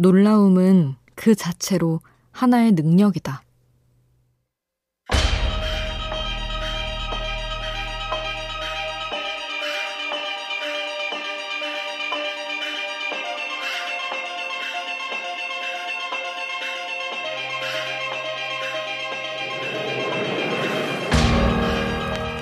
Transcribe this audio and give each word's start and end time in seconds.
놀라움은 0.00 0.94
그 1.16 1.34
자체로 1.34 1.98
하나의 2.30 2.70
능력이다. 2.70 3.42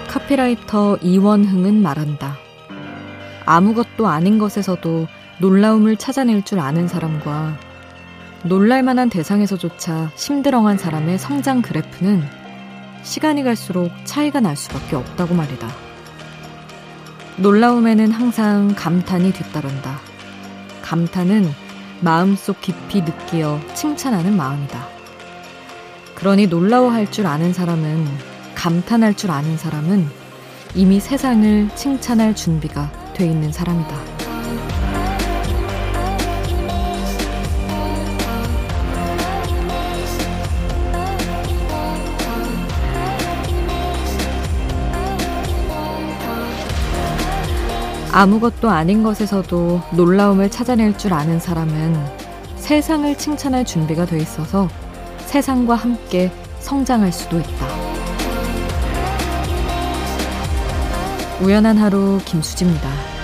카피라이터 0.08 0.98
이원흥은 0.98 1.80
말한다. 1.80 2.36
아무것도 3.46 4.08
아닌 4.08 4.36
것에서도 4.36 5.06
놀라움을 5.38 5.96
찾아낼 5.96 6.42
줄 6.42 6.60
아는 6.60 6.88
사람과 6.88 7.58
놀랄만한 8.42 9.10
대상에서조차 9.10 10.10
심드렁한 10.14 10.78
사람의 10.78 11.18
성장 11.18 11.60
그래프는 11.60 12.22
시간이 13.02 13.42
갈수록 13.42 13.90
차이가 14.04 14.40
날 14.40 14.56
수밖에 14.56 14.96
없다고 14.96 15.34
말이다. 15.34 15.68
놀라움에는 17.36 18.10
항상 18.12 18.74
감탄이 18.74 19.32
뒤따른다. 19.32 19.98
감탄은 20.80 21.50
마음속 22.00 22.60
깊이 22.62 23.02
느끼어 23.02 23.60
칭찬하는 23.74 24.36
마음이다. 24.36 24.88
그러니 26.14 26.46
놀라워할 26.46 27.10
줄 27.10 27.26
아는 27.26 27.52
사람은 27.52 28.06
감탄할 28.54 29.14
줄 29.14 29.30
아는 29.30 29.58
사람은 29.58 30.08
이미 30.74 30.98
세상을 30.98 31.70
칭찬할 31.74 32.34
준비가 32.34 32.90
돼 33.12 33.26
있는 33.26 33.52
사람이다. 33.52 34.15
아무것도 48.16 48.70
아닌 48.70 49.02
것에서도 49.02 49.82
놀라움을 49.92 50.50
찾아낼 50.50 50.96
줄 50.96 51.12
아는 51.12 51.38
사람은 51.38 51.94
세상을 52.56 53.14
칭찬할 53.18 53.66
준비가 53.66 54.06
돼 54.06 54.16
있어서 54.16 54.70
세상과 55.26 55.74
함께 55.74 56.32
성장할 56.60 57.12
수도 57.12 57.38
있다. 57.38 57.66
우연한 61.42 61.76
하루 61.76 62.18
김수지입니다. 62.24 63.15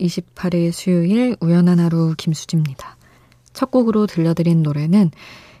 28일 0.00 0.72
수요일 0.72 1.36
우연한 1.40 1.78
하루 1.78 2.14
김수지입니다. 2.16 2.96
첫 3.52 3.70
곡으로 3.70 4.06
들려드린 4.06 4.62
노래는 4.62 5.10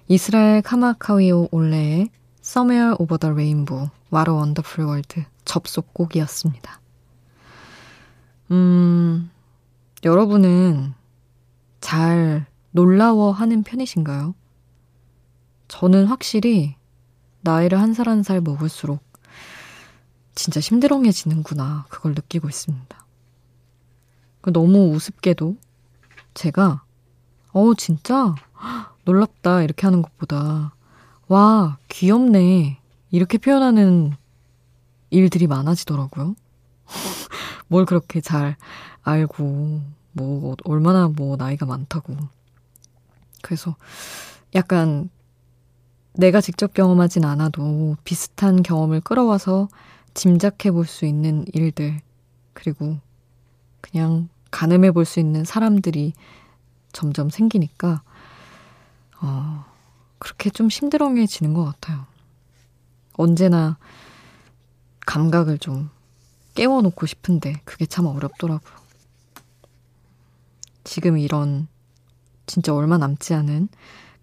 이스라엘 0.08 0.62
카마카위오 0.62 1.48
올레의 1.50 2.08
Somewhere 2.42 2.96
Over 2.98 3.18
the 3.18 3.32
Rainbow, 3.32 3.90
What 4.12 4.30
a 4.30 4.36
Wonderful 4.36 4.88
World 4.88 5.24
접속곡이었습니다. 5.44 6.80
음, 8.50 9.30
여러분은 10.04 10.94
잘 11.80 12.46
놀라워하는 12.72 13.62
편이신가요? 13.62 14.34
저는 15.68 16.06
확실히 16.06 16.74
나이를 17.42 17.80
한 17.80 17.94
살 17.94 18.08
한살 18.08 18.40
먹을수록 18.40 19.02
진짜 20.34 20.60
심드렁해지는구나 20.60 21.86
그걸 21.88 22.12
느끼고 22.12 22.48
있습니다. 22.48 22.99
그 24.40 24.52
너무 24.52 24.90
우습게도 24.94 25.56
제가 26.34 26.82
어 27.52 27.74
진짜? 27.74 28.34
놀랍다. 29.04 29.62
이렇게 29.62 29.86
하는 29.86 30.02
것보다 30.02 30.74
와 31.28 31.78
귀엽네. 31.88 32.78
이렇게 33.10 33.38
표현하는 33.38 34.12
일들이 35.10 35.46
많아지더라고요. 35.46 36.34
뭘 37.68 37.84
그렇게 37.86 38.20
잘 38.20 38.56
알고 39.02 39.80
뭐 40.12 40.56
얼마나 40.64 41.08
뭐 41.08 41.36
나이가 41.36 41.66
많다고. 41.66 42.16
그래서 43.42 43.76
약간 44.54 45.08
내가 46.14 46.40
직접 46.40 46.74
경험하진 46.74 47.24
않아도 47.24 47.96
비슷한 48.04 48.62
경험을 48.62 49.00
끌어와서 49.00 49.68
짐작해 50.14 50.70
볼 50.70 50.86
수 50.86 51.06
있는 51.06 51.44
일들 51.52 52.00
그리고 52.52 52.98
그냥 53.80 54.28
가늠해 54.50 54.90
볼 54.92 55.04
수 55.04 55.20
있는 55.20 55.44
사람들이 55.44 56.12
점점 56.92 57.30
생기니까, 57.30 58.02
어, 59.20 59.64
그렇게 60.18 60.50
좀 60.50 60.68
심드렁해지는 60.68 61.54
것 61.54 61.64
같아요. 61.64 62.06
언제나 63.14 63.78
감각을 65.06 65.58
좀 65.58 65.90
깨워놓고 66.54 67.06
싶은데 67.06 67.60
그게 67.64 67.86
참 67.86 68.06
어렵더라고요. 68.06 68.80
지금 70.84 71.18
이런 71.18 71.68
진짜 72.46 72.74
얼마 72.74 72.98
남지 72.98 73.34
않은 73.34 73.68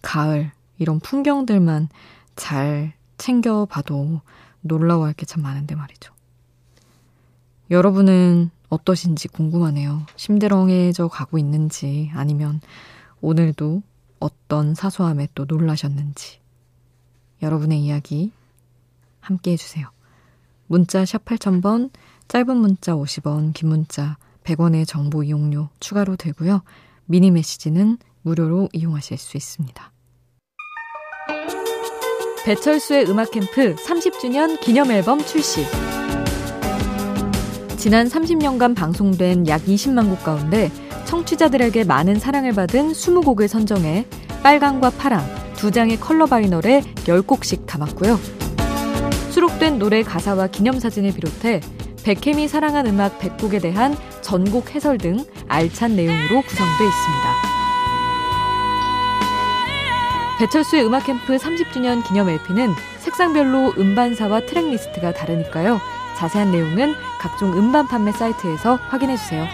가을 0.01 0.51
이런 0.77 0.99
풍경들만 0.99 1.89
잘 2.35 2.93
챙겨봐도 3.17 4.21
놀라워할 4.61 5.13
게 5.13 5.25
참 5.25 5.41
많은데 5.43 5.75
말이죠. 5.75 6.13
여러분은 7.71 8.51
어떠신지 8.69 9.27
궁금하네요. 9.27 10.05
심드렁해져 10.15 11.07
가고 11.07 11.37
있는지 11.37 12.11
아니면 12.13 12.61
오늘도 13.21 13.81
어떤 14.19 14.75
사소함에 14.75 15.29
또 15.35 15.45
놀라셨는지. 15.45 16.39
여러분의 17.41 17.79
이야기 17.81 18.31
함께 19.19 19.51
해주세요. 19.51 19.89
문자 20.67 21.05
샵 21.05 21.23
8000번, 21.23 21.91
짧은 22.27 22.57
문자 22.57 22.93
50원, 22.93 23.53
긴 23.53 23.69
문자 23.69 24.17
100원의 24.43 24.87
정보 24.87 25.23
이용료 25.23 25.69
추가로 25.79 26.15
되고요. 26.15 26.61
미니 27.05 27.31
메시지는 27.31 27.97
무료로 28.21 28.69
이용하실 28.73 29.17
수 29.17 29.37
있습니다. 29.37 29.91
배철수의 32.45 33.09
음악 33.09 33.31
캠프 33.31 33.75
30주년 33.75 34.59
기념 34.61 34.91
앨범 34.91 35.19
출시. 35.25 35.65
지난 37.77 38.07
30년간 38.07 38.75
방송된 38.75 39.47
약 39.47 39.63
20만 39.65 40.09
곡 40.09 40.23
가운데 40.23 40.71
청취자들에게 41.05 41.83
많은 41.83 42.19
사랑을 42.19 42.53
받은 42.53 42.91
20곡을 42.91 43.47
선정해 43.47 44.05
빨강과 44.41 44.89
파랑 44.91 45.23
두 45.55 45.69
장의 45.69 45.99
컬러 45.99 46.25
바이널에 46.25 46.81
10곡씩 47.05 47.67
담았고요. 47.67 48.19
수록된 49.29 49.77
노래 49.77 50.01
가사와 50.01 50.47
기념사진을 50.47 51.13
비롯해 51.13 51.61
백햄이 52.03 52.47
사랑한 52.47 52.87
음악 52.87 53.19
100곡에 53.19 53.61
대한 53.61 53.95
전곡 54.21 54.73
해설 54.73 54.97
등 54.97 55.23
알찬 55.47 55.95
내용으로 55.95 56.41
구성되어 56.41 56.87
있습니다. 56.87 57.57
배철수의 60.39 60.85
음악 60.85 61.05
캠프 61.05 61.35
30주년 61.37 62.03
기념 62.07 62.27
LP는 62.27 62.73
색상별로 62.99 63.73
음반사와 63.77 64.41
트랙리스트가 64.47 65.13
다르니까요. 65.13 65.79
자세한 66.17 66.51
내용은 66.51 66.95
각종 67.19 67.53
음반 67.53 67.87
판매 67.87 68.11
사이트에서 68.11 68.79
확인해 68.89 69.15
주세요. 69.15 69.45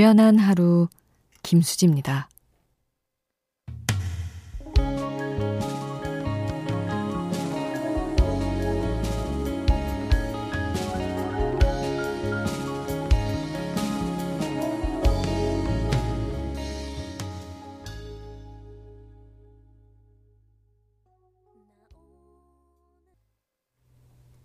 우연한 0.00 0.38
하루 0.38 0.88
김수지입니다. 1.42 2.30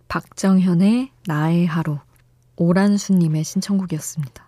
박정현의 0.10 1.12
나의 1.25 1.66
하루 1.66 2.00
오란수님의 2.57 3.46
신청곡이었습니다. 3.46 4.44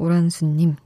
오란수님, 0.00 0.76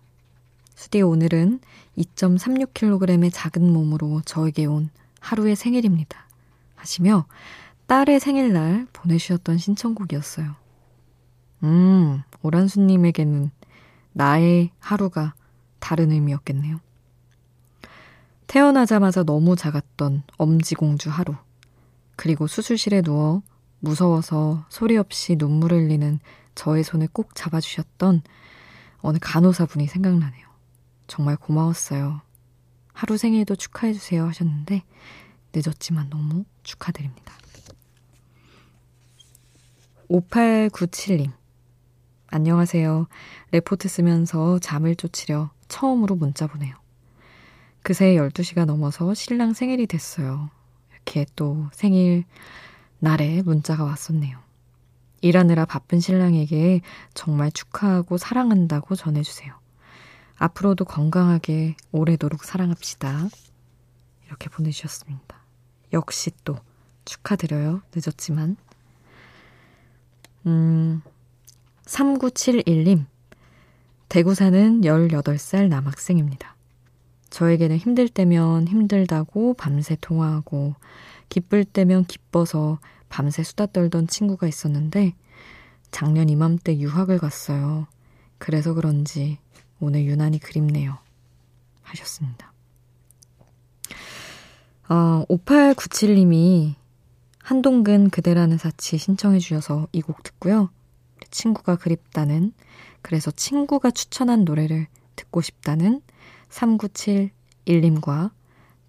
수디 0.74 1.00
오늘은 1.00 1.60
2.36kg의 1.96 3.30
작은 3.32 3.72
몸으로 3.72 4.20
저에게 4.24 4.66
온 4.66 4.90
하루의 5.20 5.54
생일입니다. 5.54 6.26
하시며 6.74 7.24
딸의 7.86 8.18
생일날 8.18 8.88
보내주셨던 8.92 9.58
신청곡이었어요. 9.58 10.56
음, 11.62 12.22
오란수님에게는 12.42 13.52
나의 14.14 14.72
하루가 14.80 15.34
다른 15.78 16.10
의미였겠네요. 16.10 16.80
태어나자마자 18.48 19.22
너무 19.22 19.54
작았던 19.54 20.24
엄지공주 20.38 21.10
하루. 21.10 21.36
그리고 22.16 22.48
수술실에 22.48 23.02
누워 23.02 23.42
무서워서 23.78 24.66
소리 24.68 24.96
없이 24.96 25.36
눈물을 25.38 25.84
흘리는 25.84 26.18
저의 26.56 26.82
손을 26.82 27.06
꼭 27.12 27.36
잡아주셨던 27.36 28.22
어느 29.04 29.18
간호사분이 29.20 29.86
생각나네요. 29.86 30.48
정말 31.06 31.36
고마웠어요. 31.36 32.22
하루 32.94 33.18
생일도 33.18 33.54
축하해주세요 33.54 34.26
하셨는데 34.28 34.82
늦었지만 35.54 36.08
너무 36.08 36.46
축하드립니다. 36.62 37.34
5897님. 40.08 41.32
안녕하세요. 42.28 43.06
레포트 43.50 43.88
쓰면서 43.88 44.58
잠을 44.60 44.96
쫓으려 44.96 45.50
처음으로 45.68 46.14
문자 46.14 46.46
보내요. 46.46 46.74
그새 47.82 48.14
12시가 48.14 48.64
넘어서 48.64 49.12
신랑 49.12 49.52
생일이 49.52 49.86
됐어요. 49.86 50.48
이렇게 50.94 51.26
또 51.36 51.68
생일 51.72 52.24
날에 53.00 53.42
문자가 53.42 53.84
왔었네요. 53.84 54.38
일하느라 55.24 55.64
바쁜 55.64 56.00
신랑에게 56.00 56.82
정말 57.14 57.50
축하하고 57.50 58.18
사랑한다고 58.18 58.94
전해주세요. 58.94 59.54
앞으로도 60.36 60.84
건강하게 60.84 61.76
오래도록 61.92 62.44
사랑합시다. 62.44 63.28
이렇게 64.26 64.50
보내주셨습니다. 64.50 65.38
역시 65.94 66.30
또 66.44 66.56
축하드려요. 67.06 67.80
늦었지만. 67.94 68.56
음, 70.44 71.00
3971님. 71.86 73.06
대구 74.10 74.34
사는 74.34 74.82
18살 74.82 75.68
남학생입니다. 75.68 76.54
저에게는 77.30 77.78
힘들 77.78 78.10
때면 78.10 78.68
힘들다고 78.68 79.54
밤새 79.54 79.96
통화하고 79.98 80.74
기쁠 81.30 81.64
때면 81.64 82.04
기뻐서 82.04 82.78
밤새 83.14 83.44
수다 83.44 83.66
떨던 83.66 84.08
친구가 84.08 84.48
있었는데 84.48 85.14
작년 85.92 86.28
이맘때 86.28 86.76
유학을 86.80 87.18
갔어요. 87.18 87.86
그래서 88.38 88.74
그런지 88.74 89.38
오늘 89.78 90.04
유난히 90.04 90.40
그립네요. 90.40 90.98
하셨습니다. 91.82 92.52
어, 94.88 95.24
5897님이 95.28 96.74
한동근 97.38 98.10
그대라는 98.10 98.58
사치 98.58 98.98
신청해 98.98 99.38
주셔서 99.38 99.86
이 99.92 100.00
곡 100.00 100.24
듣고요. 100.24 100.70
친구가 101.30 101.76
그립다는 101.76 102.52
그래서 103.00 103.30
친구가 103.30 103.92
추천한 103.92 104.44
노래를 104.44 104.88
듣고 105.14 105.40
싶다는 105.40 106.02
3971님과 106.50 108.32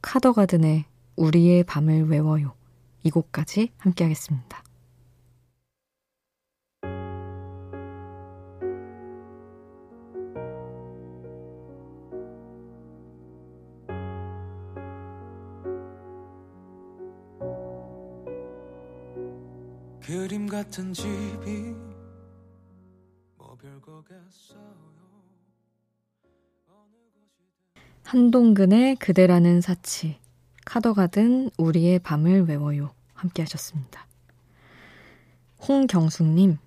카더가든의 0.02 0.86
우리의 1.16 1.64
밤을 1.66 2.10
외워요. 2.10 2.55
이 3.06 3.12
곡까지 3.12 3.72
함께 3.78 4.04
하겠습니다. 4.04 4.64
그림 20.02 20.48
같은 20.48 20.92
집이 20.92 21.76
뭐. 23.38 23.56
한동근의 28.04 28.96
그대라는 28.98 29.62
사치 29.62 30.25
카더가든 30.76 31.52
우리의 31.58 32.00
밤을 32.00 32.50
외워요. 32.50 32.92
함께 33.14 33.44
하셨습니다. 33.44 34.08
홍경숙님, 35.66 36.58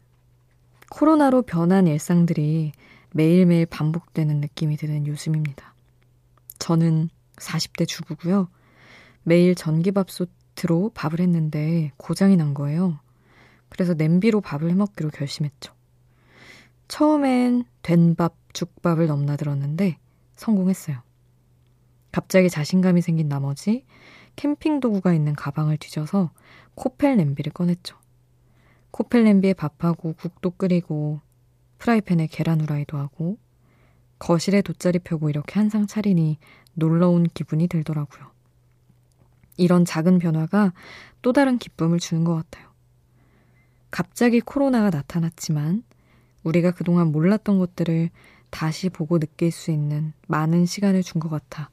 코로나로 0.88 1.42
변한 1.42 1.86
일상들이 1.86 2.72
매일매일 3.12 3.66
반복되는 3.66 4.40
느낌이 4.40 4.78
드는 4.78 5.06
요즘입니다. 5.06 5.74
저는 6.58 7.10
40대 7.36 7.86
주부고요. 7.86 8.48
매일 9.24 9.54
전기밥솥으로 9.54 10.92
밥을 10.94 11.20
했는데 11.20 11.92
고장이 11.98 12.36
난 12.36 12.54
거예요. 12.54 12.98
그래서 13.68 13.92
냄비로 13.92 14.40
밥을 14.40 14.70
해먹기로 14.70 15.10
결심했죠. 15.10 15.74
처음엔 16.88 17.64
된밥, 17.82 18.36
죽밥을 18.54 19.06
넘나들었는데 19.06 19.98
성공했어요. 20.36 21.07
갑자기 22.12 22.48
자신감이 22.48 23.02
생긴 23.02 23.28
나머지 23.28 23.84
캠핑 24.36 24.80
도구가 24.80 25.14
있는 25.14 25.34
가방을 25.34 25.76
뒤져서 25.78 26.30
코펠 26.74 27.16
냄비를 27.16 27.52
꺼냈죠. 27.52 27.96
코펠 28.90 29.24
냄비에 29.24 29.52
밥하고 29.52 30.14
국도 30.14 30.52
끓이고 30.52 31.20
프라이팬에 31.78 32.28
계란 32.28 32.60
후라이도 32.60 32.96
하고 32.96 33.38
거실에 34.18 34.62
돗자리 34.62 34.98
펴고 35.00 35.30
이렇게 35.30 35.58
한상 35.58 35.86
차리니 35.86 36.38
놀러온 36.74 37.24
기분이 37.34 37.68
들더라고요. 37.68 38.30
이런 39.56 39.84
작은 39.84 40.18
변화가 40.18 40.72
또 41.22 41.32
다른 41.32 41.58
기쁨을 41.58 41.98
주는 41.98 42.24
것 42.24 42.34
같아요. 42.34 42.68
갑자기 43.90 44.40
코로나가 44.40 44.90
나타났지만 44.90 45.82
우리가 46.44 46.70
그동안 46.70 47.10
몰랐던 47.10 47.58
것들을 47.58 48.10
다시 48.50 48.88
보고 48.88 49.18
느낄 49.18 49.50
수 49.50 49.70
있는 49.70 50.12
많은 50.26 50.66
시간을 50.66 51.02
준 51.02 51.20
것 51.20 51.28
같아 51.28 51.70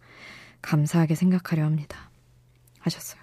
감사하게 0.61 1.15
생각하려 1.15 1.63
합니다. 1.63 2.09
하셨어요. 2.79 3.21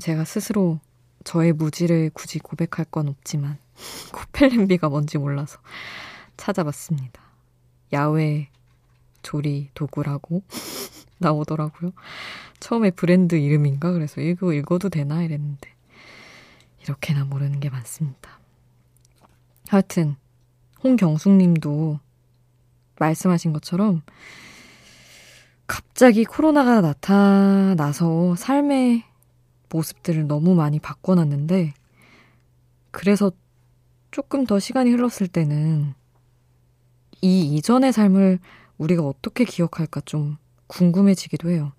제가 0.00 0.24
스스로 0.24 0.80
저의 1.24 1.52
무지를 1.52 2.10
굳이 2.14 2.38
고백할 2.38 2.86
건 2.90 3.08
없지만 3.08 3.58
코펠냄비가 4.12 4.88
뭔지 4.88 5.18
몰라서 5.18 5.58
찾아봤습니다. 6.36 7.20
야외 7.92 8.48
조리 9.22 9.70
도구라고 9.74 10.42
나오더라고요. 11.18 11.92
처음에 12.60 12.90
브랜드 12.90 13.34
이름인가 13.34 13.92
그래서 13.92 14.20
이거 14.20 14.52
읽어도 14.54 14.88
되나 14.88 15.22
이랬는데 15.22 15.68
이렇게나 16.82 17.24
모르는 17.24 17.60
게 17.60 17.68
많습니다. 17.68 18.38
하여튼 19.68 20.16
홍경숙 20.82 21.32
님도 21.32 22.00
말씀하신 22.98 23.52
것처럼 23.52 24.02
갑자기 25.66 26.24
코로나가 26.24 26.80
나타나서 26.80 28.34
삶의 28.36 29.04
모습들을 29.68 30.26
너무 30.26 30.54
많이 30.54 30.80
바꿔놨는데, 30.80 31.74
그래서 32.90 33.30
조금 34.10 34.44
더 34.44 34.58
시간이 34.58 34.90
흘렀을 34.90 35.28
때는 35.28 35.94
이 37.22 37.54
이전의 37.54 37.92
삶을 37.92 38.40
우리가 38.78 39.06
어떻게 39.06 39.44
기억할까 39.44 40.00
좀 40.00 40.38
궁금해지기도 40.66 41.50
해요. 41.50 41.72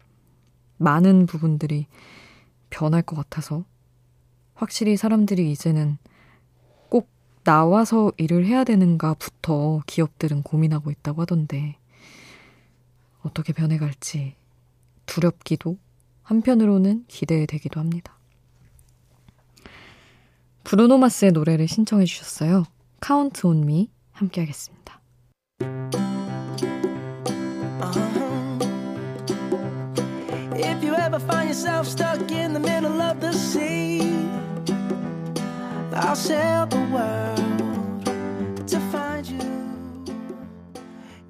많은 0.78 1.26
부분들이 1.26 1.88
변할 2.70 3.02
것 3.02 3.16
같아서 3.18 3.66
확실히 4.54 4.96
사람들이 4.96 5.52
이제는 5.52 5.98
꼭 5.98 6.11
나와서 7.44 8.12
일을 8.18 8.46
해야 8.46 8.64
되는가부터 8.64 9.82
기업들은 9.86 10.44
고민하고 10.44 10.92
있다고 10.92 11.22
하던데 11.24 11.78
어떻게 13.24 13.54
변해갈지 13.54 14.36
두렵기도 15.06 15.78
한편으로는 16.24 17.06
기대되기도 17.08 17.80
합니다. 17.80 18.18
브루노 20.64 20.98
마스의 21.00 21.32
노래를 21.32 21.68
신청해 21.68 22.06
주셨어요. 22.06 22.64
Count 23.00 23.48
on 23.48 23.66
Me 23.66 23.90
함께 24.12 24.42
하겠습니다. 24.42 25.02
I'll 36.12 36.18
sail 36.18 36.66
the 36.66 36.84
world 36.92 38.68
to 38.68 38.80
find 38.92 39.26
you. 39.26 39.40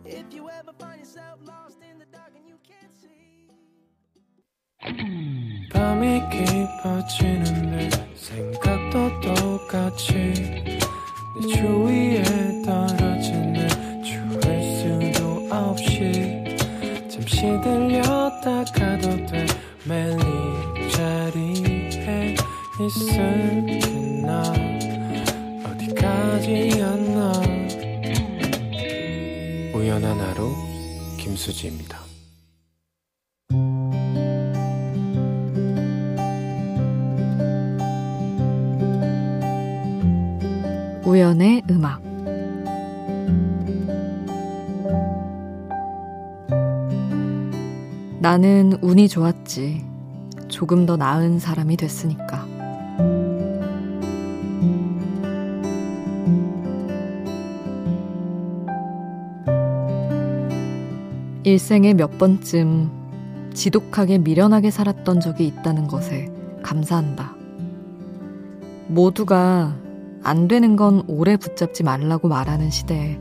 If 0.04 0.34
you 0.34 0.50
ever 0.50 0.74
find 0.80 0.98
yourself 0.98 1.38
lost 1.46 1.78
in 1.88 2.00
the 2.00 2.06
dark 2.06 2.32
and 2.36 2.48
you 2.50 2.58
can't 2.66 2.92
see. 3.00 3.46
밤이 5.72 6.22
깊어지는데 6.32 7.92
생각도 8.16 9.22
똑같이 9.22 10.34
내 10.66 10.80
주위에 11.48 12.24
떨어지는 12.66 14.04
주울 14.04 14.42
수도 14.80 15.48
없이 15.52 16.58
잠시 17.08 17.42
들렸다 17.62 18.64
가도 18.74 19.28
돼 19.28 19.46
매일 19.86 20.18
이 20.76 20.90
자리에 20.90 21.92
있을 22.80 23.61
우연한 29.74 30.20
하루 30.20 30.50
김수지입니다 31.18 32.00
우연의 41.06 41.64
음악 41.70 42.02
나는 48.22 48.78
운이 48.82 49.08
좋았지. 49.08 49.84
조금 50.48 50.86
더 50.86 50.96
나은 50.96 51.40
사람이 51.40 51.76
됐으니까. 51.76 52.51
일생에 61.52 61.94
몇 61.94 62.18
번쯤 62.18 62.90
지독하게 63.54 64.20
미련하게 64.20 64.72
살았던 64.72 65.20
적이 65.20 65.48
있다는 65.48 65.88
것에 65.88 66.32
감사한다. 66.64 67.36
모두가 68.88 69.76
안 70.24 70.48
되는 70.48 70.78
건 70.78 71.04
오래 71.08 71.36
붙잡지 71.36 71.84
말라고 71.84 72.30
말하는 72.30 72.70
시대에 72.70 73.18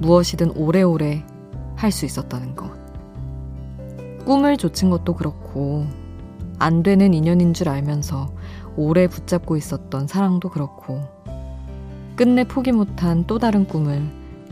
무엇이든 0.00 0.52
오래오래 0.56 1.24
할 1.74 1.92
수 1.92 2.06
있었다는 2.06 2.56
것. 2.56 2.70
꿈을 4.24 4.56
좇은 4.56 4.88
것도 4.88 5.14
그렇고, 5.14 5.86
안 6.58 6.82
되는 6.82 7.12
인연인 7.12 7.52
줄 7.52 7.68
알면서 7.68 8.32
오래 8.76 9.06
붙잡고 9.08 9.58
있었던 9.58 10.06
사랑도 10.06 10.48
그렇고, 10.48 11.02
끝내 12.16 12.44
포기 12.44 12.72
못한 12.72 13.24
또 13.26 13.38
다른 13.38 13.66
꿈을 13.66 14.02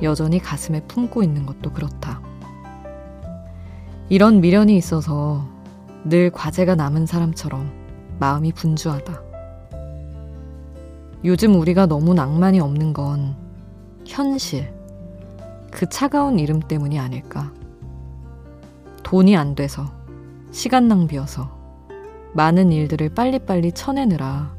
여전히 0.03 0.39
가슴에 0.39 0.83
품고 0.83 1.23
있는 1.23 1.47
것도 1.47 1.73
그렇다. 1.73 2.21
이런 4.11 4.43
미련이 4.43 4.77
있어서 4.77 5.49
늘 6.05 6.31
과제가 6.31 6.75
남은 6.75 7.07
사람처럼 7.07 7.73
마음이 8.19 8.53
분주하다. 8.53 9.23
요즘 11.25 11.59
우리가 11.59 11.87
너무 11.87 12.13
낭만이 12.13 12.61
없는 12.61 12.93
건 12.93 13.35
현실, 14.05 14.71
그 15.71 15.89
차가운 15.89 16.39
이름 16.39 16.61
때문이 16.61 16.99
아닐까. 16.99 17.51
돈이 19.03 19.37
안 19.37 19.55
돼서, 19.55 19.91
시간 20.51 20.87
낭비여서, 20.87 21.51
많은 22.35 22.73
일들을 22.73 23.15
빨리빨리 23.15 23.73
쳐내느라, 23.73 24.55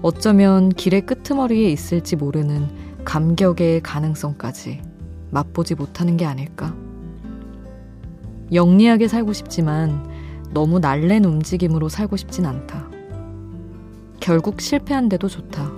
어쩌면 0.00 0.70
길의 0.70 1.02
끄트머리에 1.02 1.70
있을지 1.70 2.16
모르는 2.16 3.04
감격의 3.04 3.82
가능성까지 3.82 4.80
맛보지 5.30 5.74
못하는 5.74 6.16
게 6.16 6.24
아닐까. 6.24 6.74
영리하게 8.52 9.08
살고 9.08 9.32
싶지만 9.32 10.08
너무 10.52 10.78
날랜 10.78 11.24
움직임으로 11.24 11.88
살고 11.88 12.16
싶진 12.16 12.46
않다. 12.46 12.88
결국 14.20 14.60
실패한데도 14.60 15.28
좋다. 15.28 15.70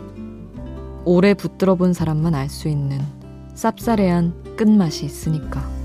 오래 1.04 1.35
붙들어 1.35 1.75
본 1.76 1.92
사람만 1.92 2.35
알 2.35 2.49
수 2.49 2.68
있는 2.68 3.00
쌉싸래한 3.54 4.56
끝맛이 4.56 5.06
있으니까. 5.06 5.75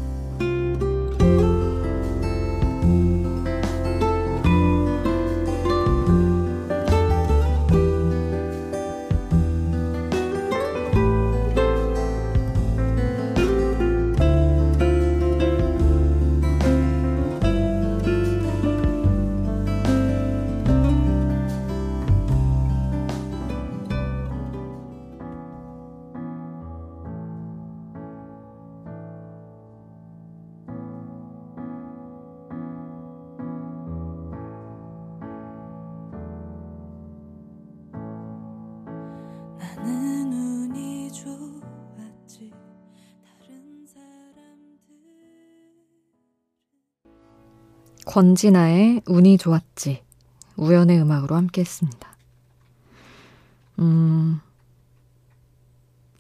권진아의 48.12 49.04
운이 49.08 49.38
좋았지 49.38 50.04
우연의 50.58 51.00
음악으로 51.00 51.34
함께 51.38 51.62
했습니다. 51.62 52.14
음, 53.80 54.42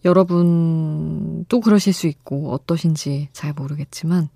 여러분도 0.06 1.60
그러실 1.60 1.92
수 1.92 2.08
있고 2.08 2.54
어떠신지 2.54 3.28
잘 3.34 3.52
모르겠지만, 3.52 4.30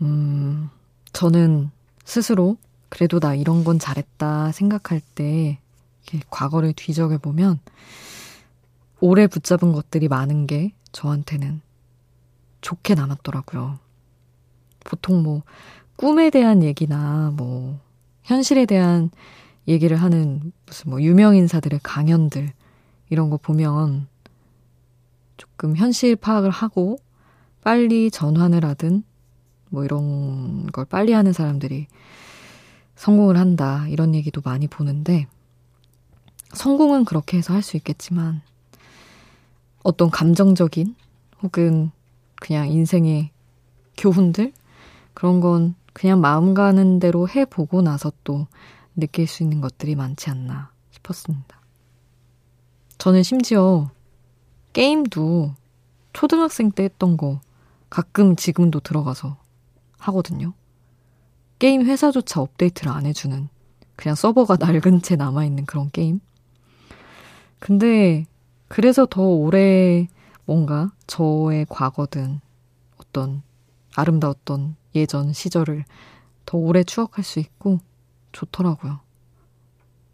음, 0.00 0.70
저는 1.12 1.72
스스로 2.04 2.56
그래도 2.88 3.18
나 3.18 3.34
이런 3.34 3.64
건 3.64 3.80
잘했다 3.80 4.52
생각할 4.52 5.00
때 5.16 5.58
과거를 6.30 6.72
뒤적여 6.74 7.18
보면 7.18 7.58
오래 9.00 9.26
붙잡은 9.26 9.72
것들이 9.72 10.06
많은 10.06 10.46
게 10.46 10.72
저한테는 10.92 11.62
좋게 12.60 12.94
남았더라고요. 12.94 13.80
보통 14.84 15.22
뭐 15.22 15.42
꿈에 16.00 16.30
대한 16.30 16.62
얘기나 16.62 17.30
뭐 17.36 17.78
현실에 18.22 18.64
대한 18.64 19.10
얘기를 19.68 19.98
하는 19.98 20.50
무슨 20.64 20.88
뭐 20.88 21.02
유명 21.02 21.36
인사들의 21.36 21.80
강연들 21.82 22.54
이런 23.10 23.28
거 23.28 23.36
보면 23.36 24.08
조금 25.36 25.76
현실 25.76 26.16
파악을 26.16 26.48
하고 26.48 26.98
빨리 27.62 28.10
전환을 28.10 28.64
하든 28.64 29.02
뭐 29.68 29.84
이런 29.84 30.68
걸 30.68 30.86
빨리 30.86 31.12
하는 31.12 31.34
사람들이 31.34 31.86
성공을 32.96 33.36
한다 33.36 33.86
이런 33.88 34.14
얘기도 34.14 34.40
많이 34.42 34.68
보는데 34.68 35.26
성공은 36.54 37.04
그렇게 37.04 37.36
해서 37.36 37.52
할 37.52 37.60
수 37.60 37.76
있겠지만 37.76 38.40
어떤 39.82 40.08
감정적인 40.08 40.94
혹은 41.42 41.90
그냥 42.36 42.70
인생의 42.70 43.28
교훈들 43.98 44.54
그런 45.12 45.40
건 45.40 45.74
그냥 45.92 46.20
마음 46.20 46.54
가는 46.54 46.98
대로 46.98 47.28
해보고 47.28 47.82
나서 47.82 48.12
또 48.24 48.46
느낄 48.96 49.26
수 49.26 49.42
있는 49.42 49.60
것들이 49.60 49.94
많지 49.94 50.30
않나 50.30 50.70
싶었습니다. 50.90 51.60
저는 52.98 53.22
심지어 53.22 53.90
게임도 54.72 55.54
초등학생 56.12 56.70
때 56.70 56.84
했던 56.84 57.16
거 57.16 57.40
가끔 57.88 58.36
지금도 58.36 58.80
들어가서 58.80 59.36
하거든요. 59.98 60.52
게임 61.58 61.84
회사조차 61.84 62.40
업데이트를 62.40 62.92
안 62.92 63.06
해주는 63.06 63.48
그냥 63.96 64.14
서버가 64.14 64.56
낡은 64.58 65.02
채 65.02 65.16
남아있는 65.16 65.66
그런 65.66 65.90
게임. 65.90 66.20
근데 67.58 68.24
그래서 68.68 69.04
더 69.04 69.22
오래 69.22 70.08
뭔가 70.46 70.90
저의 71.06 71.66
과거든 71.68 72.40
어떤 72.96 73.42
아름다웠던 73.94 74.76
예전 74.94 75.32
시절을 75.32 75.84
더 76.46 76.58
오래 76.58 76.82
추억할 76.82 77.24
수 77.24 77.38
있고 77.38 77.78
좋더라고요. 78.32 79.00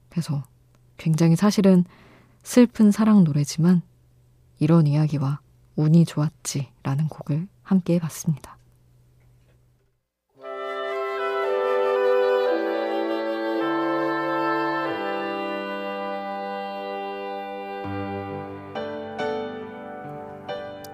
그래서 0.09 0.45
굉장히 0.97 1.37
사실은 1.37 1.85
슬픈 2.43 2.91
사랑 2.91 3.25
노래지만 3.25 3.83
이런 4.59 4.87
이야기와 4.87 5.41
운이 5.77 6.07
좋았지 6.07 6.73
라는 6.83 7.09
곡을 7.09 7.49
함께 7.63 7.95
해봤습니다. 7.95 8.56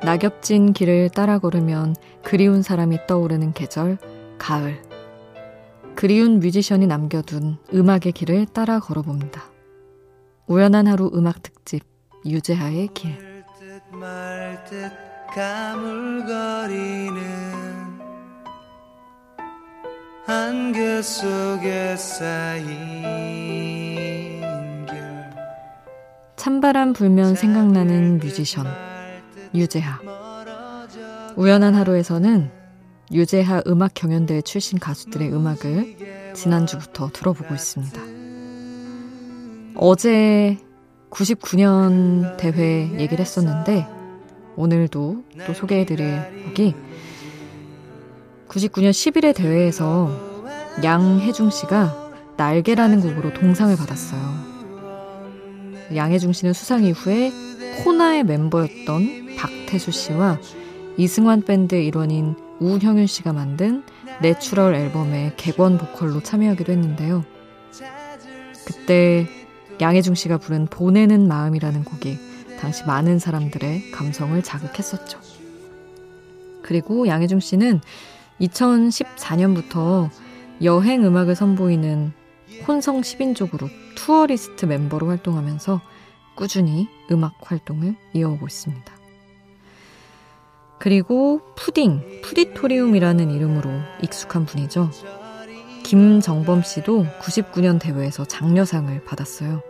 낙엽진 0.04 0.72
길을 0.72 1.10
따라 1.10 1.38
걸으면 1.38 1.94
그리운 2.24 2.62
사람이 2.62 3.06
떠오르는 3.06 3.52
계절, 3.52 3.98
가을. 4.36 4.82
그리운 5.94 6.40
뮤지션이 6.40 6.88
남겨둔 6.88 7.58
음악의 7.72 8.10
길을 8.12 8.46
따라 8.46 8.80
걸어봅니다. 8.80 9.44
우연한 10.48 10.88
하루 10.88 11.08
음악 11.14 11.42
특집, 11.42 11.84
유재하의 12.26 12.88
길. 12.94 13.16
한결 20.26 21.02
속에 21.02 21.96
쌓인 21.96 22.82
찬바람 26.36 26.92
불면 26.92 27.36
생각나는 27.36 28.18
뮤지션 28.18 28.91
유재하. 29.54 30.00
우연한 31.36 31.74
하루에서는 31.74 32.50
유재하 33.12 33.62
음악 33.66 33.92
경연대회 33.94 34.40
출신 34.42 34.78
가수들의 34.78 35.32
음악을 35.32 36.32
지난주부터 36.34 37.10
들어보고 37.12 37.54
있습니다. 37.54 38.00
어제 39.76 40.58
99년 41.10 42.36
대회 42.38 42.90
얘기를 42.98 43.20
했었는데 43.20 43.86
오늘도 44.56 45.24
또 45.46 45.54
소개해드릴 45.54 46.44
곡이 46.46 46.74
99년 48.48 48.90
11회 48.90 49.34
대회에서 49.34 50.10
양혜중 50.82 51.50
씨가 51.50 52.12
날개라는 52.36 53.00
곡으로 53.00 53.32
동상을 53.34 53.74
받았어요. 53.76 54.20
양혜중 55.94 56.32
씨는 56.32 56.54
수상 56.54 56.84
이후에 56.84 57.30
코나의 57.78 58.24
멤버였던 58.24 59.36
박태수 59.36 59.90
씨와 59.90 60.38
이승환 60.96 61.42
밴드 61.42 61.74
일원인 61.74 62.34
우형윤 62.60 63.06
씨가 63.06 63.32
만든 63.32 63.82
내추럴 64.20 64.74
앨범의 64.74 65.34
객원 65.36 65.78
보컬로 65.78 66.22
참여하기도 66.22 66.72
했는데요. 66.72 67.24
그때 68.66 69.26
양혜중 69.80 70.14
씨가 70.14 70.38
부른 70.38 70.66
보내는 70.66 71.26
마음이라는 71.26 71.84
곡이 71.84 72.18
당시 72.60 72.84
많은 72.84 73.18
사람들의 73.18 73.90
감성을 73.90 74.40
자극했었죠. 74.42 75.18
그리고 76.62 77.08
양혜중 77.08 77.40
씨는 77.40 77.80
2014년부터 78.40 80.10
여행 80.62 81.04
음악을 81.04 81.34
선보이는 81.34 82.12
혼성 82.68 83.00
10인조 83.00 83.50
그룹 83.50 83.70
투어리스트 83.96 84.66
멤버로 84.66 85.08
활동하면서 85.08 85.80
꾸준히 86.42 86.88
음악 87.12 87.34
활동을 87.40 87.94
이어오고 88.14 88.48
있습니다. 88.48 88.92
그리고 90.80 91.40
푸딩, 91.54 92.20
푸디토리움이라는 92.22 93.30
이름으로 93.30 93.70
익숙한 94.02 94.44
분이죠. 94.44 94.90
김정범 95.84 96.64
씨도 96.64 97.06
99년 97.20 97.80
대회에서 97.80 98.24
장려상을 98.24 99.04
받았어요. 99.04 99.62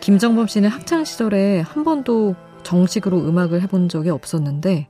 김정범 0.00 0.48
씨는 0.48 0.70
학창 0.70 1.04
시절에 1.04 1.60
한 1.60 1.84
번도 1.84 2.34
정식으로 2.64 3.28
음악을 3.28 3.62
해본 3.62 3.88
적이 3.88 4.10
없었는데 4.10 4.88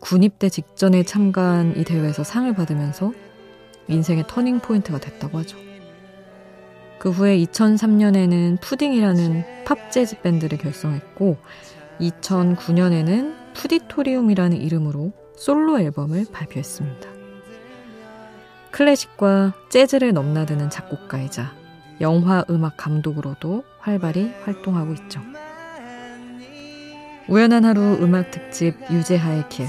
군입대 0.00 0.48
직전에 0.48 1.02
참가한 1.02 1.74
이 1.76 1.84
대회에서 1.84 2.24
상을 2.24 2.50
받으면서 2.54 3.12
인생의 3.88 4.24
터닝 4.28 4.60
포인트가 4.60 4.98
됐다고 4.98 5.40
하죠. 5.40 5.71
그 7.02 7.10
후에 7.10 7.36
2003년에는 7.38 8.60
푸딩이라는 8.60 9.64
팝 9.64 9.90
재즈 9.90 10.20
밴드를 10.20 10.56
결성했고 10.56 11.36
2009년에는 12.00 13.54
푸디토리움이라는 13.54 14.56
이름으로 14.56 15.12
솔로 15.36 15.80
앨범을 15.80 16.26
발표했습니다. 16.32 17.08
클래식과 18.70 19.52
재즈를 19.68 20.12
넘나드는 20.12 20.70
작곡가이자 20.70 21.52
영화 22.00 22.44
음악 22.48 22.76
감독으로도 22.76 23.64
활발히 23.80 24.30
활동하고 24.44 24.92
있죠. 24.92 25.20
우연한 27.26 27.64
하루 27.64 27.98
음악 28.00 28.30
특집 28.30 28.76
유재하의 28.92 29.48
길. 29.48 29.66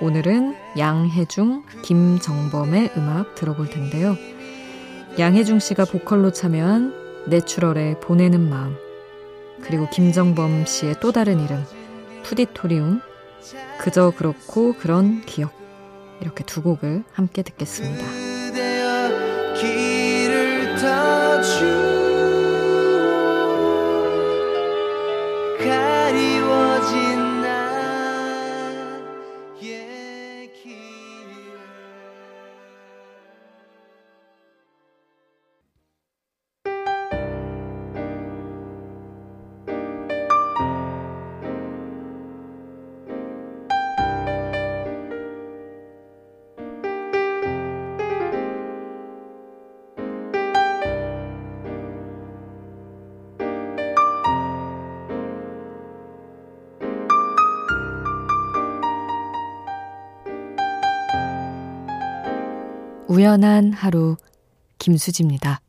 오늘은 0.00 0.56
양혜중, 0.76 1.66
김정범의 1.84 2.90
음악 2.96 3.36
들어볼 3.36 3.70
텐데요. 3.70 4.16
양혜중 5.18 5.60
씨가 5.60 5.84
보컬로 5.84 6.32
참여한 6.32 6.92
내추럴의 7.26 8.00
보내는 8.00 8.48
마음 8.50 8.74
그리고 9.62 9.88
김정범 9.90 10.66
씨의 10.66 10.96
또 11.00 11.12
다른 11.12 11.40
이름 11.40 11.64
푸디토리움 12.24 13.00
그저 13.78 14.10
그렇고 14.10 14.72
그런 14.74 15.20
기억 15.22 15.52
이렇게 16.20 16.42
두 16.44 16.62
곡을 16.62 17.04
함께 17.12 17.42
듣겠습니다. 17.42 18.23
우연한 63.14 63.72
하루 63.72 64.16
김수지입니다. 64.80 65.60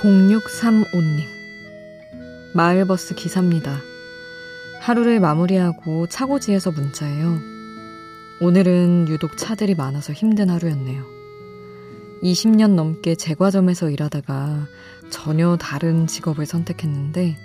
(0635님) 0.00 1.24
마을버스 2.54 3.16
기사입니다. 3.16 3.95
하루를 4.86 5.18
마무리하고 5.18 6.06
차고지에서 6.06 6.70
문자예요. 6.70 7.40
오늘은 8.40 9.08
유독 9.08 9.36
차들이 9.36 9.74
많아서 9.74 10.12
힘든 10.12 10.48
하루였네요. 10.48 11.02
20년 12.22 12.76
넘게 12.76 13.16
제과점에서 13.16 13.90
일하다가 13.90 14.68
전혀 15.10 15.56
다른 15.56 16.06
직업을 16.06 16.46
선택했는데 16.46 17.36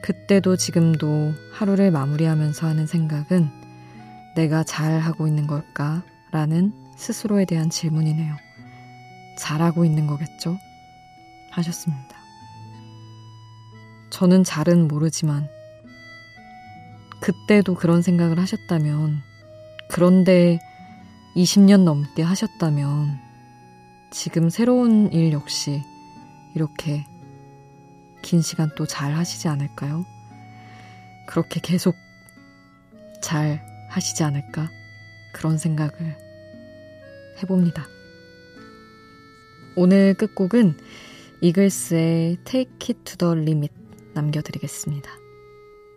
그때도 0.00 0.56
지금도 0.56 1.34
하루를 1.52 1.90
마무리하면서 1.90 2.66
하는 2.66 2.86
생각은 2.86 3.50
내가 4.34 4.64
잘 4.64 4.98
하고 4.98 5.26
있는 5.26 5.46
걸까? 5.46 6.04
라는 6.30 6.72
스스로에 6.96 7.44
대한 7.44 7.68
질문이네요. 7.68 8.34
잘하고 9.36 9.84
있는 9.84 10.06
거겠죠? 10.06 10.56
하셨습니다. 11.50 12.16
저는 14.08 14.42
잘은 14.42 14.88
모르지만 14.88 15.50
그때도 17.20 17.74
그런 17.74 18.02
생각을 18.02 18.38
하셨다면, 18.38 19.22
그런데 19.88 20.58
20년 21.34 21.84
넘게 21.84 22.22
하셨다면, 22.22 23.18
지금 24.10 24.50
새로운 24.50 25.12
일 25.12 25.32
역시 25.32 25.82
이렇게 26.54 27.04
긴 28.22 28.40
시간 28.42 28.70
또 28.76 28.86
잘 28.86 29.14
하시지 29.14 29.48
않을까요? 29.48 30.04
그렇게 31.26 31.60
계속 31.60 31.94
잘 33.20 33.62
하시지 33.90 34.22
않을까? 34.22 34.70
그런 35.32 35.58
생각을 35.58 36.16
해봅니다. 37.42 37.86
오늘 39.76 40.14
끝곡은 40.14 40.78
이글스의 41.42 42.38
Take 42.44 42.88
It 42.88 43.04
to 43.04 43.16
the 43.18 43.42
Limit 43.42 43.74
남겨드리겠습니다. 44.14 45.25